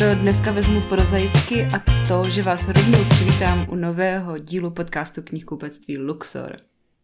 [0.00, 5.98] to dneska vezmu prozaicky a to, že vás rovnou přivítám u nového dílu podcastu knihkupectví
[5.98, 6.56] Luxor.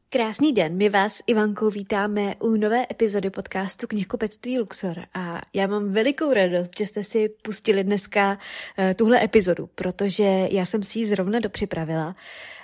[0.09, 5.93] Krásný den, my vás Ivankou vítáme u nové epizody podcastu Knihkupectví Luxor a já mám
[5.93, 11.07] velikou radost, že jste si pustili dneska uh, tuhle epizodu, protože já jsem si ji
[11.07, 12.17] zrovna dopřipravila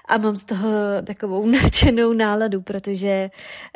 [0.08, 0.70] a mám z toho
[1.04, 3.30] takovou nadšenou náladu, protože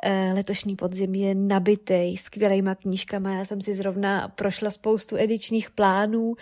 [0.06, 3.34] uh, letošní podzim je nabitý skvělýma knížkama.
[3.34, 6.34] Já jsem si zrovna prošla spoustu edičních plánů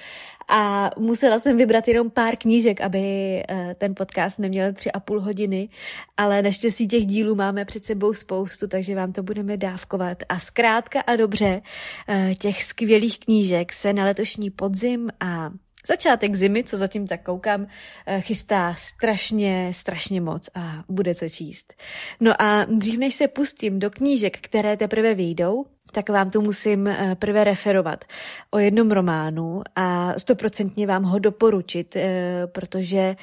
[0.48, 3.02] a musela jsem vybrat jenom pár knížek, aby
[3.50, 5.68] uh, ten podcast neměl tři a půl hodiny,
[6.16, 10.22] ale naštěstí těch dílů máme před sebou spoustu, takže vám to budeme dávkovat.
[10.28, 11.62] A zkrátka a dobře,
[12.08, 15.50] uh, těch skvělých knížek se na letošní podzim a
[15.86, 17.66] Začátek zimy, co zatím tak koukám,
[18.06, 21.74] eh, chystá strašně, strašně moc a bude co číst.
[22.20, 26.86] No a dřív než se pustím do knížek, které teprve vyjdou, tak vám tu musím
[26.86, 28.04] eh, prvé referovat
[28.50, 33.16] o jednom románu a stoprocentně vám ho doporučit, eh, protože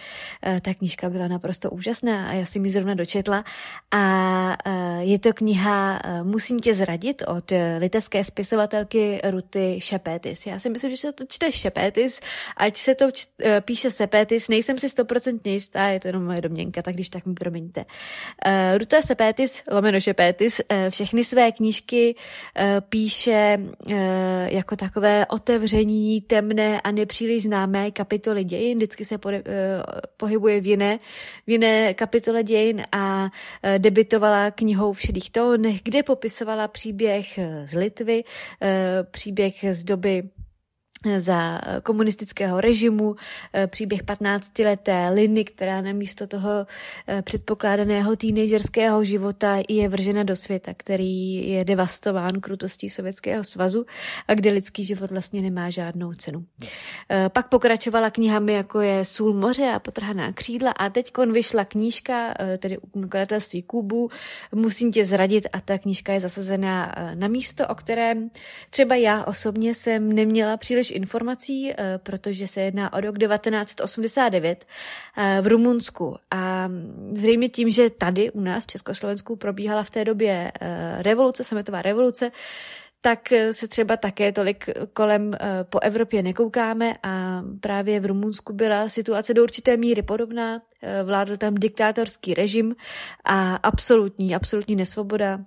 [0.43, 3.43] eh, ta knížka byla naprosto úžasná a já si mi zrovna dočetla.
[3.91, 4.57] A
[4.99, 10.45] je to kniha Musím tě zradit od litevské spisovatelky Ruty Šepétis.
[10.45, 12.19] Já si myslím, že se to čte Šepétis,
[12.57, 13.05] ať se to
[13.61, 17.33] píše Sepétis, nejsem si stoprocentně jistá, je to jenom moje domněnka, tak když tak mi
[17.33, 17.85] promiňte.
[18.77, 22.15] Ruta Sepétis, lomeno Šepétis, všechny své knížky
[22.89, 23.57] píše
[23.91, 28.77] eh, jako takové otevření temné a nepříliš známé kapitoly dějin.
[28.77, 29.41] Vždycky se eh,
[30.17, 30.99] pohybuje v jiné,
[31.47, 33.29] v jiné kapitole dějin a
[33.77, 38.23] debitovala knihou v šedých tónech, kde popisovala příběh z Litvy,
[39.11, 40.23] příběh z doby
[41.17, 43.15] za komunistického režimu,
[43.53, 46.67] eh, příběh 15-leté Liny, která na místo toho
[47.07, 53.85] eh, předpokládaného teenagerského života je vržena do světa, který je devastován krutostí Sovětského svazu
[54.27, 56.45] a kde lidský život vlastně nemá žádnou cenu.
[57.09, 62.33] Eh, pak pokračovala knihami, jako je Sůl moře a Potrhaná křídla a teď vyšla knížka,
[62.57, 64.09] tedy nakladatelství Kubu,
[64.55, 68.29] Musím tě zradit a ta knížka je zasazená na místo, o kterém
[68.69, 74.65] třeba já osobně jsem neměla příliš informací, eh, protože se jedná o rok 1989
[75.17, 76.17] eh, v Rumunsku.
[76.31, 76.69] A
[77.11, 81.81] zřejmě tím, že tady u nás v Československu probíhala v té době eh, revoluce, sametová
[81.81, 82.31] revoluce,
[83.03, 89.33] tak se třeba také tolik kolem po Evropě nekoukáme a právě v Rumunsku byla situace
[89.33, 90.61] do určité míry podobná.
[91.03, 92.75] Vládl tam diktátorský režim
[93.25, 95.39] a absolutní, absolutní nesvoboda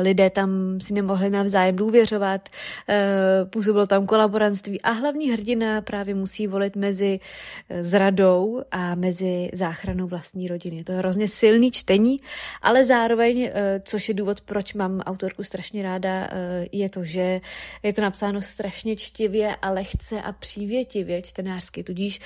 [0.00, 2.48] lidé tam si nemohli navzájem důvěřovat,
[2.88, 7.20] eh, působilo tam kolaborantství a hlavní hrdina právě musí volit mezi
[7.68, 10.76] eh, zradou a mezi záchranou vlastní rodiny.
[10.76, 12.20] Je to hrozně silný čtení,
[12.62, 13.50] ale zároveň,
[13.84, 16.28] což je důvod, proč mám autorku strašně ráda,
[16.72, 17.40] je to, že
[17.82, 22.20] je to napsáno strašně čtivě a lehce a přívětivě čtenářsky, tudíž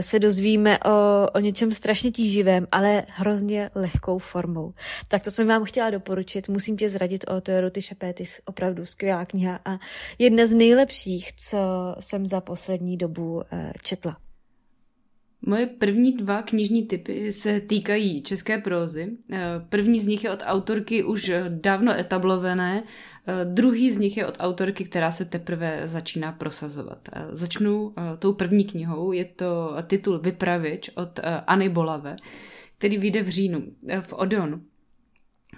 [0.00, 4.72] se dozvíme o, o něčem strašně tíživém, ale hrozně lehkou formou.
[5.08, 8.40] Tak to jsem vám chtěla doporučit, musím tě zradit od Ruty Šepétis.
[8.44, 9.78] Opravdu skvělá kniha a
[10.18, 11.58] jedna z nejlepších, co
[12.00, 14.16] jsem za poslední dobu eh, četla.
[15.46, 19.12] Moje první dva knižní typy se týkají české prózy.
[19.32, 24.26] Eh, první z nich je od autorky už dávno etablované, eh, druhý z nich je
[24.26, 27.08] od autorky, která se teprve začíná prosazovat.
[27.32, 32.16] Začnu tou první knihou, je to titul Vypravěč od Anny Bolave,
[32.78, 33.62] který vyjde v říjnu
[34.00, 34.60] v Odeonu.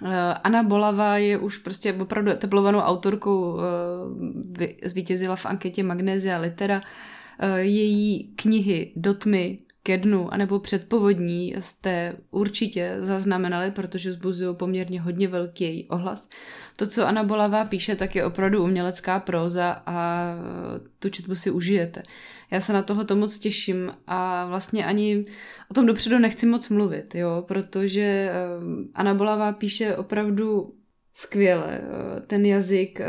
[0.05, 3.57] Eh, Anna Bolava je už prostě opravdu etablovanou autorkou,
[4.59, 6.81] eh, zvítězila v anketě Magnézia Litera.
[7.39, 15.01] Eh, její knihy Do tmy, ke dnu anebo předpovodní jste určitě zaznamenali, protože zbuzují poměrně
[15.01, 16.29] hodně velký ohlas.
[16.75, 20.27] To, co Anna Bolavá píše, tak je opravdu umělecká próza a
[20.99, 22.03] tu četbu si užijete.
[22.51, 25.25] Já se na tohoto moc těším a vlastně ani
[25.71, 28.33] o tom dopředu nechci moc mluvit, jo, protože eh,
[28.93, 30.73] Anna Bolavá píše opravdu
[31.19, 31.81] skvěle.
[31.81, 33.07] Eh, ten jazyk, eh,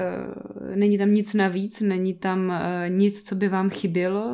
[0.75, 2.53] není tam nic navíc, není tam
[2.89, 4.31] nic, co by vám chybělo.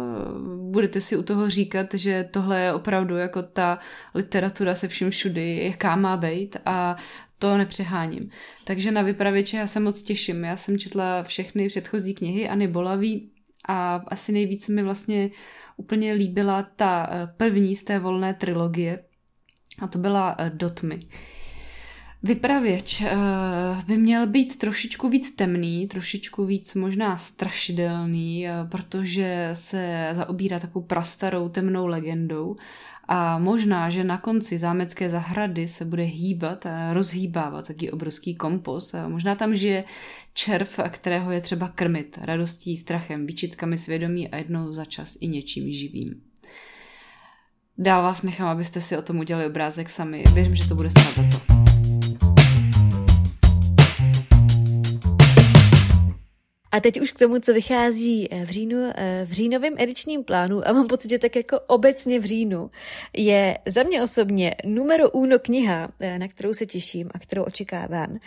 [0.71, 3.79] Budete si u toho říkat, že tohle je opravdu jako ta
[4.15, 6.97] literatura se vším všudy, jaká má být a
[7.39, 8.31] to nepřeháním.
[8.65, 10.45] Takže na vypravěče já se moc těším.
[10.45, 13.31] Já jsem četla všechny předchozí knihy Anny Bolavý
[13.69, 15.31] a asi nejvíc mi vlastně
[15.77, 19.05] úplně líbila ta eh, první z té volné trilogie
[19.83, 21.09] a to byla eh, Dotmy.
[22.27, 23.09] Vypravěč uh,
[23.87, 30.85] by měl být trošičku víc temný, trošičku víc možná strašidelný, uh, protože se zaobírá takovou
[30.85, 32.57] prastarou temnou legendou
[33.09, 38.95] A možná, že na konci zámecké zahrady se bude hýbat a rozhýbávat taký obrovský kompos.
[38.95, 39.85] A možná tam žije
[40.35, 45.73] červ, kterého je třeba krmit radostí, strachem, výčitkami svědomí a jednou za čas i něčím
[45.73, 46.21] živým.
[47.79, 50.23] Dál vás nechám, abyste si o tom udělali obrázek sami.
[50.35, 51.56] Věřím, že to bude stát za to.
[56.77, 60.69] A teď už k tomu, co vychází eh, v říjnu, eh, v říjnovém edičním plánu,
[60.69, 62.71] a mám pocit, že tak jako obecně v říjnu,
[63.17, 68.19] je za mě osobně numero uno kniha, eh, na kterou se těším a kterou očekávám.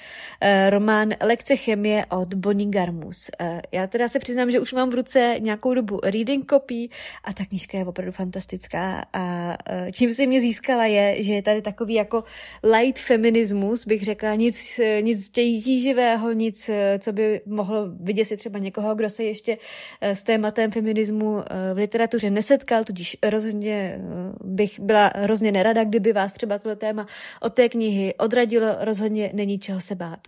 [0.70, 3.30] Román Lekce chemie od Bonnie Garmus.
[3.72, 6.90] Já teda se přiznám, že už mám v ruce nějakou dobu reading copy
[7.24, 9.58] a ta knížka je opravdu fantastická a
[9.92, 12.24] čím se mě získala je, že je tady takový jako
[12.64, 16.70] light feminismus, bych řekla, nic, nic tíživého, nic,
[17.00, 19.58] co by mohlo vidět třeba někoho, kdo se ještě
[20.02, 24.00] eh, s tématem feminismu eh, v literatuře nesetkal, tudíž rozhodně eh,
[24.44, 27.08] bych byla hrozně nerada, kdyby vás třeba tohle téma
[27.42, 30.20] od té knihy odradilo, rozhodně není čeho se bát.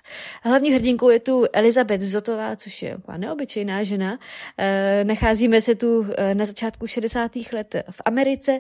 [0.44, 4.20] Hlavní hrdinkou je tu Elizabeth Zotová, což je neobyčejná žena.
[5.04, 7.32] Nacházíme se tu na začátku 60.
[7.54, 8.60] let v Americe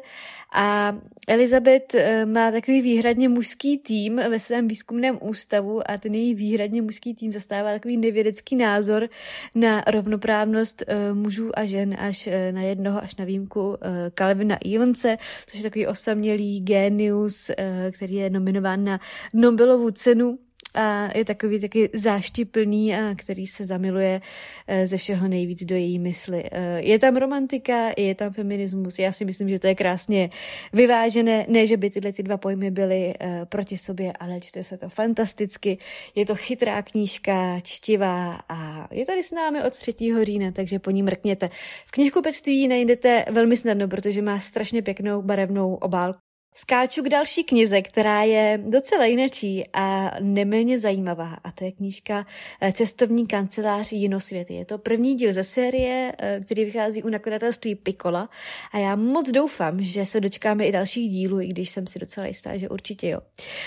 [0.53, 1.95] a Elizabeth
[2.25, 7.31] má takový výhradně mužský tým ve svém výzkumném ústavu a ten její výhradně mužský tým
[7.31, 9.09] zastává takový nevědecký názor,
[9.55, 13.75] na rovnoprávnost uh, mužů a žen až uh, na jednoho, až na výjimku uh,
[14.13, 15.17] Calvina Evanse,
[15.47, 17.51] což je takový osamělý genius,
[17.91, 18.99] který je nominován na
[19.33, 20.37] Nobelovu cenu
[20.73, 24.21] a je takový taky záštiplný, a který se zamiluje
[24.67, 26.43] e, ze všeho nejvíc do její mysli.
[26.51, 30.29] E, je tam romantika, je tam feminismus, já si myslím, že to je krásně
[30.73, 34.77] vyvážené, ne, že by tyhle ty dva pojmy byly e, proti sobě, ale čte se
[34.77, 35.77] to fantasticky,
[36.15, 39.93] je to chytrá knížka, čtivá a je tady s námi od 3.
[40.23, 41.49] října, takže po ní mrkněte.
[41.85, 46.30] V knihkupectví najdete velmi snadno, protože má strašně pěknou barevnou obálku.
[46.55, 52.25] Skáču k další knize, která je docela jinačí a neméně zajímavá a to je knížka
[52.61, 54.53] eh, Cestovní kancelář Jinosvěty.
[54.53, 58.29] Je to první díl ze série, eh, který vychází u nakladatelství Pikola
[58.71, 62.27] a já moc doufám, že se dočkáme i dalších dílů, i když jsem si docela
[62.27, 63.19] jistá, že určitě jo.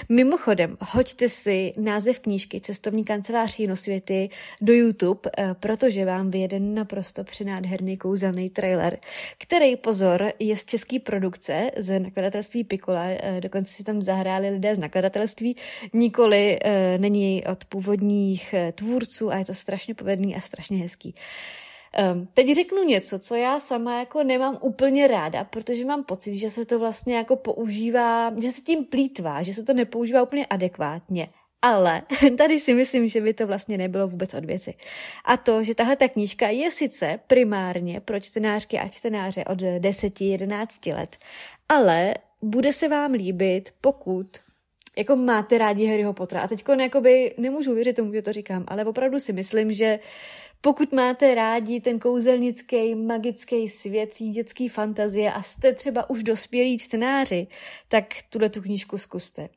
[0.09, 4.29] Mimochodem, hoďte si název knížky Cestovní kancelář Jinosvěty
[4.61, 8.99] do YouTube, eh, protože vám vyjede naprosto přinádherný kouzelný trailer,
[9.39, 14.75] který, pozor, je z české produkce z nakladatelství Pikola, eh, dokonce si tam zahráli lidé
[14.75, 15.56] z nakladatelství,
[15.93, 21.15] nikoli eh, není od původních eh, tvůrců a je to strašně povedný a strašně hezký.
[22.12, 26.50] Um, teď řeknu něco, co já sama jako nemám úplně ráda, protože mám pocit, že
[26.50, 31.29] se to vlastně jako používá, že se tím plítvá, že se to nepoužívá úplně adekvátně.
[31.62, 32.03] Ale
[32.38, 34.75] tady si myslím, že by to vlastně nebylo vůbec od věci.
[35.25, 40.97] A to, že tahle ta knížka je sice primárně pro čtenářky a čtenáře od 10-11
[40.97, 41.17] let,
[41.69, 44.26] ale bude se vám líbit, pokud
[44.99, 46.41] jako máte rádi Harryho Pottera.
[46.41, 46.64] A teď
[47.38, 49.99] nemůžu věřit tomu, že to říkám, ale opravdu si myslím, že
[50.61, 57.46] pokud máte rádi ten kouzelnický, magický svět, dětský fantazie a jste třeba už dospělí čtenáři,
[57.88, 59.49] tak tuhle tu knížku zkuste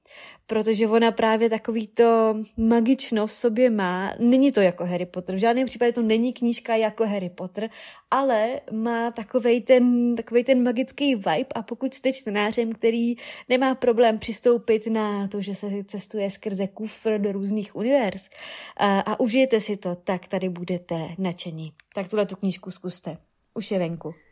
[0.47, 4.13] protože ona právě takový to magično v sobě má.
[4.19, 7.69] Není to jako Harry Potter, v žádném případě to není knížka jako Harry Potter,
[8.11, 13.15] ale má takovej ten, takovej ten magický vibe a pokud jste čtenářem, který
[13.49, 18.29] nemá problém přistoupit na to, že se cestuje skrze kufr do různých univerz
[18.77, 21.73] a, a užijete si to, tak tady budete nadšení.
[21.93, 23.17] Tak tuhle tu knížku zkuste.
[23.53, 24.26] Už je venku.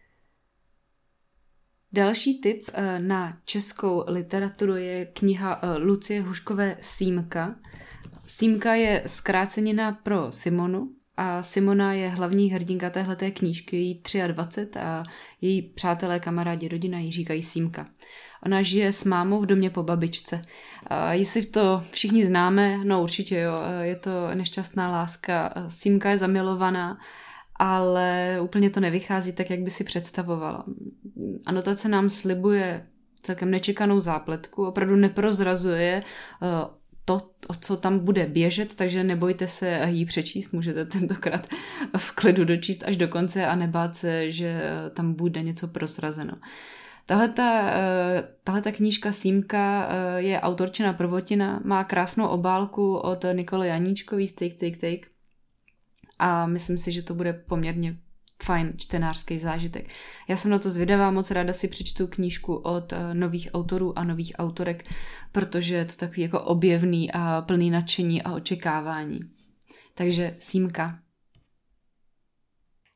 [1.95, 7.55] Další tip eh, na českou literaturu je kniha eh, Lucie Huškové Símka.
[8.25, 15.03] Símka je zkrácenina pro Simonu a Simona je hlavní hrdinka téhleté knížky, jí 23 a
[15.41, 17.85] její přátelé, kamarádi, rodina jí říkají Símka.
[18.45, 20.41] Ona žije s mámou v domě po babičce.
[20.87, 25.53] A jestli to všichni známe, no určitě jo, eh, je to nešťastná láska.
[25.67, 26.97] Símka je zamilovaná
[27.55, 30.65] ale úplně to nevychází tak, jak by si představovala.
[31.45, 32.87] Anotace nám slibuje
[33.21, 36.47] celkem nečekanou zápletku, opravdu neprozrazuje eh,
[37.05, 41.47] to, co tam bude běžet, takže nebojte se jí přečíst, můžete tentokrát
[41.97, 44.61] v klidu dočíst až do konce a nebát se, že
[44.93, 46.33] tam bude něco prozrazeno.
[47.05, 54.27] Tahle eh, ta knížka Símka eh, je autorčina prvotina, má krásnou obálku od Nikole Janíčkový
[54.27, 55.14] Take, Take, Take
[56.19, 57.97] a myslím si, že to bude poměrně
[58.43, 59.89] fajn čtenářský zážitek.
[60.27, 64.03] Já jsem na to zvědavá, moc ráda si přečtu knížku od uh, nových autorů a
[64.03, 64.85] nových autorek,
[65.31, 69.19] protože je to takový jako objevný a plný nadšení a očekávání.
[69.95, 70.99] Takže símka.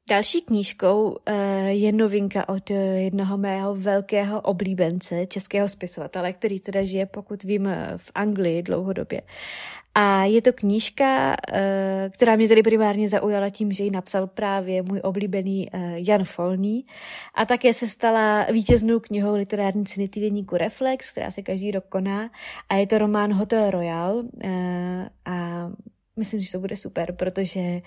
[0.09, 6.83] Další knížkou eh, je novinka od eh, jednoho mého velkého oblíbence, českého spisovatele, který teda
[6.83, 9.21] žije, pokud vím, eh, v Anglii dlouhodobě.
[9.95, 11.35] A je to knížka,
[12.09, 16.85] která mě tedy primárně zaujala tím, že ji napsal právě můj oblíbený Jan Folný
[17.35, 22.29] a také se stala vítěznou knihou literární ceny týdenníku Reflex, která se každý rok koná
[22.69, 24.21] a je to román Hotel Royal
[25.25, 25.69] a
[26.19, 27.81] Myslím, že to bude super, protože uh,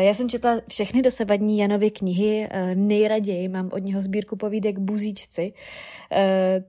[0.00, 5.52] já jsem četla všechny dosavadní Janovy knihy, uh, nejraději mám od něho sbírku povídek Buzíčci,
[5.52, 6.18] uh,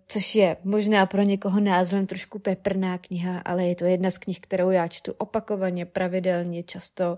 [0.07, 4.39] což je možná pro někoho názvem trošku peprná kniha, ale je to jedna z knih,
[4.39, 7.17] kterou já čtu opakovaně, pravidelně, často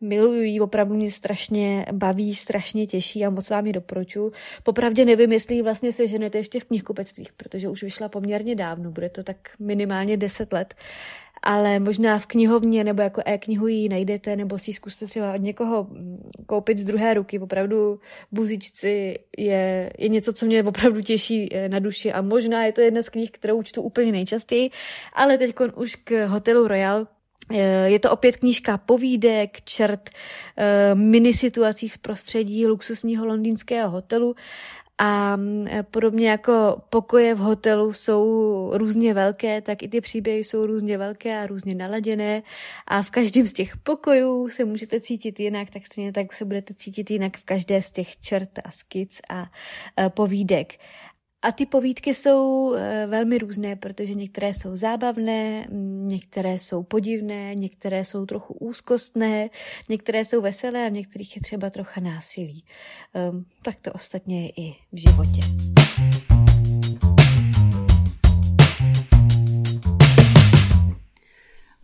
[0.00, 4.32] miluju ji, opravdu mě strašně baví, strašně těší a moc vám ji doporučuji.
[4.62, 9.08] Popravdě nevím, jestli ji vlastně seženete ještě v knihkupectvích, protože už vyšla poměrně dávno, bude
[9.08, 10.74] to tak minimálně 10 let
[11.42, 15.84] ale možná v knihovně nebo jako e-knihu ji najdete, nebo si zkuste třeba od někoho
[15.90, 17.38] mm, koupit z druhé ruky.
[17.38, 18.00] Opravdu
[18.32, 22.12] buzičci je, je něco, co mě opravdu těší eh, na duši.
[22.12, 24.70] A možná je to jedna z knih, kterou čtu úplně nejčastěji,
[25.14, 27.06] ale teď už k hotelu Royal,
[27.52, 30.10] eh, je to opět knížka povídek, čert,
[30.56, 34.34] eh, mini situací z prostředí luxusního londýnského hotelu
[34.98, 40.66] a mm, podobně jako pokoje v hotelu jsou různě velké, tak i ty příběhy jsou
[40.66, 42.42] různě velké a různě naladěné.
[42.86, 46.74] A v každém z těch pokojů se můžete cítit jinak, tak stejně tak se budete
[46.74, 49.50] cítit jinak v každé z těch čert a skic a
[50.08, 50.74] povídek.
[51.42, 55.66] A ty povídky jsou eh, velmi různé, protože některé jsou zábavné,
[56.12, 59.50] některé jsou podivné, některé jsou trochu úzkostné,
[59.88, 62.64] některé jsou veselé a v některých je třeba trocha násilí.
[63.30, 65.40] Um, tak to ostatně je i v životě.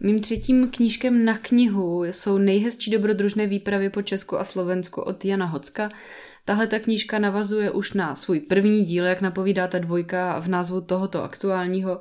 [0.00, 5.46] Mým třetím knížkem na knihu jsou nejhezčí dobrodružné výpravy po Česku a Slovensku od Jana
[5.46, 5.90] Hocka.
[6.44, 10.80] Tahle ta knížka navazuje už na svůj první díl, jak napovídá ta dvojka v názvu
[10.80, 12.00] tohoto aktuálního.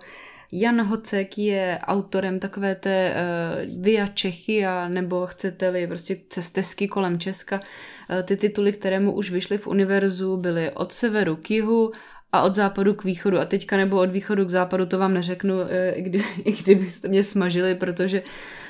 [0.51, 7.59] Jan Hocek je autorem takové té uh, Via Čechia, nebo chcete-li prostě cestesky kolem Česka.
[7.59, 11.91] Uh, ty tituly, které mu už vyšly v univerzu, byly od severu k jihu
[12.31, 13.39] a od západu k východu.
[13.39, 17.07] A teďka nebo od východu k západu, to vám neřeknu, uh, i, kdy, i kdybyste
[17.07, 18.23] mě smažili, protože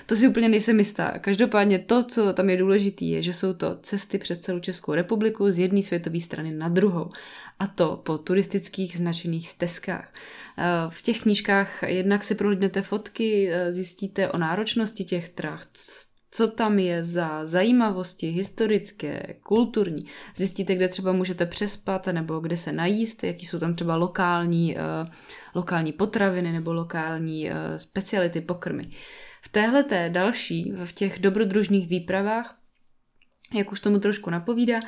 [0.05, 1.19] to si úplně nejsem jistá.
[1.19, 5.51] Každopádně to, co tam je důležité, je, že jsou to cesty přes celou Českou republiku
[5.51, 7.11] z jedné světové strany na druhou.
[7.59, 10.13] A to po turistických značených stezkách.
[10.57, 15.65] Eh, v těch knížkách jednak si prohlídnete fotky, eh, zjistíte o náročnosti těch trach,
[16.31, 20.05] co tam je za zajímavosti historické, kulturní.
[20.35, 25.11] Zjistíte, kde třeba můžete přespat nebo kde se najíst, jaký jsou tam třeba lokální, uh,
[25.55, 28.89] lokální potraviny nebo lokální speciality pokrmy.
[29.45, 32.57] V téhle té další, v těch dobrodružných výpravách,
[33.53, 34.79] jak už tomu trošku napovídá,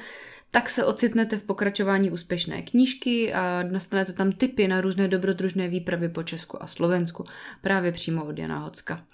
[0.51, 6.09] tak se ocitnete v pokračování úspěšné knížky a dostanete tam tipy na různé dobrodružné výpravy
[6.09, 7.25] po Česku a Slovensku,
[7.62, 9.05] právě přímo od Jana Hocka.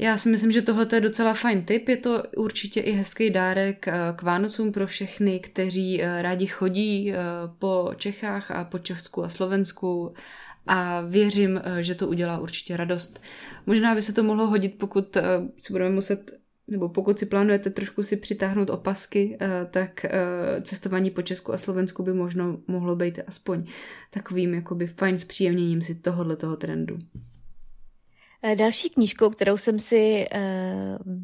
[0.00, 1.88] Já si myslím, že tohle je docela fajn tip.
[1.88, 7.12] Je to určitě i hezký dárek eh, k Vánocům pro všechny, kteří eh, rádi chodí
[7.12, 7.16] eh,
[7.58, 10.14] po Čechách a po Česku a Slovensku
[10.66, 13.20] a věřím, eh, že to udělá určitě radost.
[13.66, 15.22] Možná by se to mohlo hodit, pokud eh,
[15.58, 16.40] si budeme muset
[16.70, 20.06] nebo pokud si plánujete trošku si přitáhnout opasky, eh, tak
[20.62, 23.64] cestování po Česku a Slovensku by možno mohlo být aspoň
[24.10, 26.98] takovým jakoby fajn zpříjemněním si tohohle toho trendu.
[28.42, 30.40] Eh, další knížkou, kterou jsem si uh,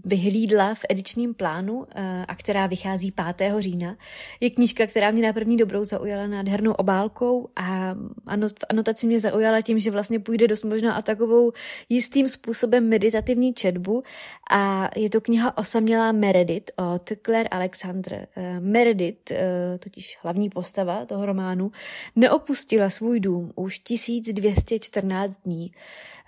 [0.05, 1.85] vyhlídla v edičním plánu uh,
[2.29, 3.53] a která vychází 5.
[3.59, 3.97] října,
[4.41, 7.95] je knížka, která mě na první dobrou zaujala nádhernou obálkou a
[8.27, 11.53] anot, anotaci mě zaujala tím, že vlastně půjde dost možná a takovou
[11.89, 14.03] jistým způsobem meditativní četbu
[14.51, 18.27] a je to kniha Osamělá Meredith od Claire Alexandre.
[18.37, 19.33] Uh, Meredith,
[19.79, 21.73] totiž hlavní postava toho románu,
[22.17, 25.73] neopustila svůj dům už 1214 dní.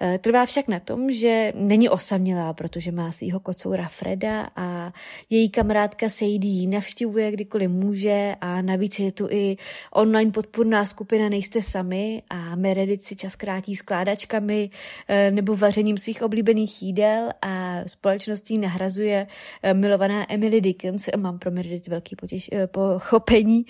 [0.00, 4.92] Uh, trvá však na tom, že není osamělá, protože má svého kocoura Freda a
[5.30, 9.56] její kamarádka Sadie ji navštěvuje kdykoliv může a navíc je tu i
[9.92, 14.70] online podpůrná skupina Nejste sami a Meredith si čas krátí skládačkami
[15.08, 19.26] eh, nebo vařením svých oblíbených jídel a společností nahrazuje
[19.62, 21.08] eh, milovaná Emily Dickens.
[21.16, 23.64] Mám pro Meredith velký potěš, eh, pochopení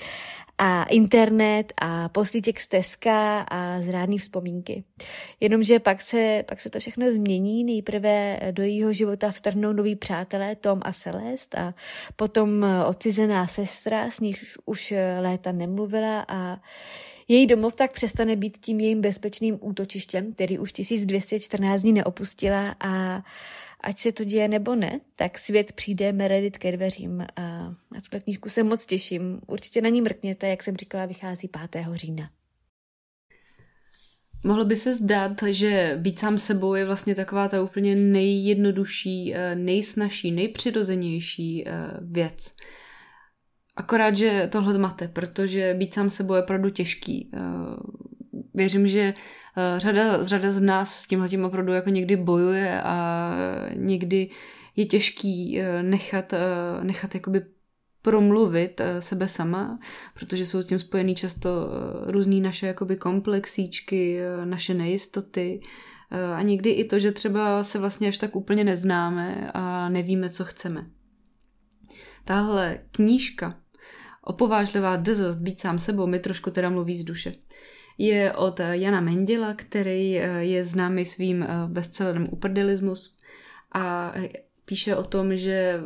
[0.58, 4.84] a internet a poslíček stezka a zrádný vzpomínky.
[5.40, 7.64] Jenomže pak se, pak se to všechno změní.
[7.64, 11.74] Nejprve do jejího života vtrhnou noví přátelé Tom a Celest a
[12.16, 16.60] potom odcizená sestra, s níž už léta nemluvila a
[17.28, 23.22] její domov tak přestane být tím jejím bezpečným útočištěm, který už 1214 dní neopustila a
[23.80, 28.20] ať se to děje nebo ne, tak svět přijde Meredith ke dveřím a na tuhle
[28.20, 29.40] knížku se moc těším.
[29.46, 31.86] Určitě na ní mrkněte, jak jsem říkala, vychází 5.
[31.92, 32.30] října.
[34.44, 39.54] Mohlo by se zdát, že být sám sebou je vlastně taková ta úplně nejjednodušší, eh,
[39.54, 42.54] nejsnažší, nejpřirozenější eh, věc.
[43.76, 47.30] Akorát, že tohle máte, protože být sám sebou je opravdu těžký.
[47.34, 47.38] Eh,
[48.54, 49.14] věřím, že
[49.76, 53.30] řada, řada z nás s tímhle opravdu jako někdy bojuje a
[53.74, 54.30] někdy
[54.76, 56.34] je těžký nechat,
[56.82, 57.42] nechat jakoby
[58.02, 59.78] promluvit eh, sebe sama,
[60.14, 65.60] protože jsou s tím spojený často eh, různý naše jakoby komplexíčky, eh, naše nejistoty
[66.36, 70.44] a někdy i to, že třeba se vlastně až tak úplně neznáme a nevíme, co
[70.44, 70.86] chceme.
[72.24, 73.54] Tahle knížka
[74.22, 77.34] Opovážlivá drzost být sám sebou mi trošku teda mluví z duše.
[77.98, 83.16] Je od Jana Menděla, který je známý svým bestsellerem Uprdelismus
[83.74, 84.14] a
[84.64, 85.80] píše o tom, že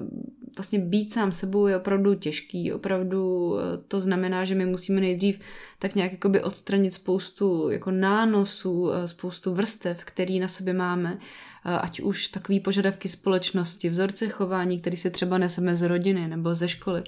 [0.56, 2.72] vlastně být sám sebou je opravdu těžký.
[2.72, 5.40] Opravdu eh, to znamená, že my musíme nejdřív
[5.78, 11.78] tak nějak jakoby odstranit spoustu jako nánosů, eh, spoustu vrstev, který na sobě máme, eh,
[11.78, 16.68] ať už takový požadavky společnosti, vzorce chování, který se třeba neseme z rodiny nebo ze
[16.68, 17.02] školy.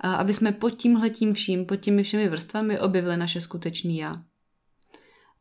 [0.00, 4.12] Aby jsme pod tímhletím vším, pod těmi všemi vrstvami objevili naše skutečný já.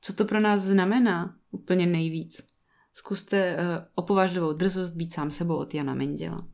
[0.01, 2.47] Co to pro nás znamená úplně nejvíc?
[2.93, 3.57] Zkuste
[3.95, 6.47] opovážlivou drzost být sám sebou od Jana Menděla.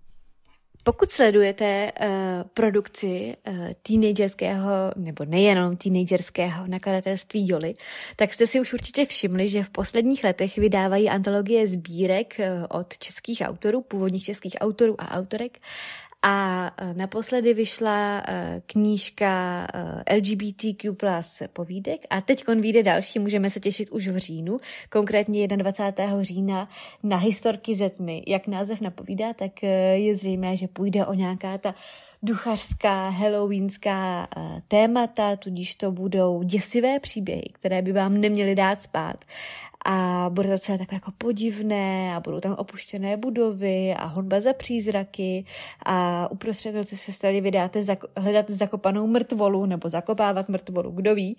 [0.87, 2.07] Pokud sledujete uh,
[2.53, 7.73] produkci uh, teenagerského, nebo nejenom teenagerského nakladatelství Joli,
[8.15, 12.97] tak jste si už určitě všimli, že v posledních letech vydávají antologie sbírek uh, od
[12.97, 15.59] českých autorů, původních českých autorů a autorek
[16.21, 19.67] a e, naposledy vyšla e, knížka
[20.07, 24.59] e, LGBTQ plus povídek a teď vyjde další, můžeme se těšit už v říjnu,
[24.89, 26.23] konkrétně 21.
[26.23, 26.69] října
[27.03, 28.23] na historky ze tmy.
[28.27, 29.63] Jak název napovídá, tak
[29.95, 31.75] je zřejmé, že půjde o nějaká ta
[32.23, 34.27] duchařská, halloweenská
[34.67, 39.25] témata, tudíž to budou děsivé příběhy, které by vám neměly dát spát
[39.89, 44.53] a bude to celé takové jako podivné a budou tam opuštěné budovy a honba za
[44.53, 45.45] přízraky.
[45.85, 51.37] A uprostřed noci se tady vydáte zak- hledat zakopanou mrtvolu nebo zakopávat mrtvolu, kdo ví.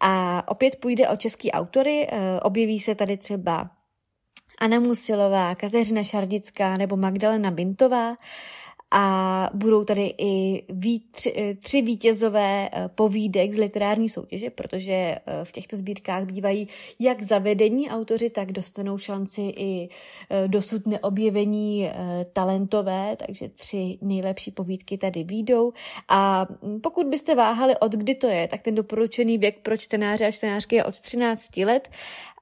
[0.00, 3.70] A opět půjde o český autory, eh, objeví se tady třeba
[4.58, 8.16] Anna Musilová, Kateřina Šardická nebo Magdalena Bintová
[8.90, 10.64] a budou tady i
[11.10, 16.68] tři, eh, tři vítězové eh, povídek z literární soutěže, protože eh, v těchto sbírkách bývají
[16.98, 19.88] jak zavedení autoři, tak dostanou šanci i
[20.46, 21.90] dosud neobjevení
[22.32, 25.72] talentové, takže tři nejlepší povídky tady výjdou.
[26.08, 30.26] A mm, pokud byste váhali, od kdy to je, tak ten doporučený věk pro čtenáře
[30.26, 31.88] a čtenářky je od 13 let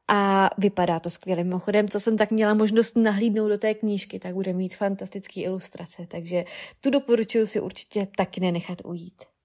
[0.09, 1.45] a vypadá to skvěle.
[1.45, 6.07] Mimochodem, co jsem tak měla možnost nahlídnout do té knížky, tak bude mít fantastické ilustrace,
[6.09, 6.45] takže
[6.81, 9.36] tu doporučuji si určitě taky nenechat ujít.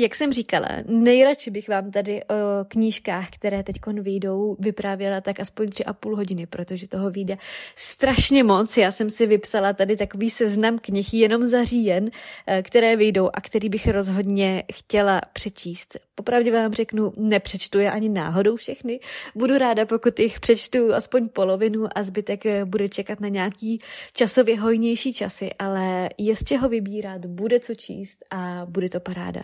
[0.00, 5.68] Jak jsem říkala, nejradši bych vám tady o knížkách, které teď vyjdou, vyprávěla tak aspoň
[5.68, 7.36] tři a půl hodiny, protože toho vyjde
[7.76, 8.76] strašně moc.
[8.76, 12.10] Já jsem si vypsala tady takový seznam knih jenom za říjen,
[12.46, 15.96] eh, které vyjdou a který bych rozhodně chtěla přečíst.
[16.14, 19.00] Popravdě vám řeknu, nepřečtu je ani náhodou všechny.
[19.34, 23.80] Budu ráda, pokud jich přečtu aspoň polovinu a zbytek eh, bude čekat na nějaký
[24.12, 29.42] časově hojnější časy, ale je z čeho vybírat, bude co číst a bude to paráda.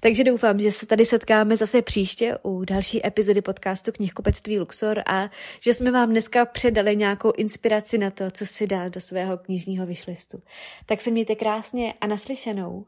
[0.00, 5.30] Takže doufám, že se tady setkáme zase příště u další epizody podcastu Knihkupectví Luxor a
[5.60, 9.86] že jsme vám dneska předali nějakou inspiraci na to, co si dát do svého knižního
[9.86, 10.42] vyšlistu.
[10.86, 12.86] Tak se mějte krásně a naslyšenou.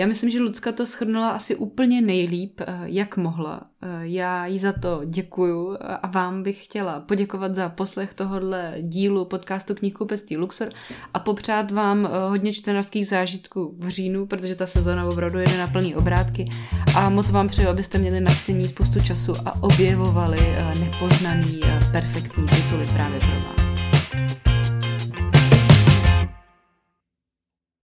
[0.00, 3.60] Já myslím, že Lucka to schrnula asi úplně nejlíp, eh, jak mohla.
[3.82, 9.24] Eh, já jí za to děkuju a vám bych chtěla poděkovat za poslech tohohle dílu
[9.24, 10.68] podcastu Knihkupectví Luxor
[11.14, 15.66] a popřát vám eh, hodně čtenářských zážitků v říjnu, protože ta sezona opravdu jde na
[15.66, 16.48] plný obrátky
[16.96, 21.60] a moc vám přeju, abyste měli na čtení spoustu času a objevovali nepoznaný
[21.92, 23.39] perfektní tituly právě pro